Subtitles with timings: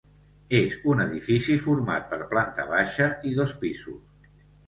[0.59, 4.27] És un edifici format per planta baixa i dos pisos.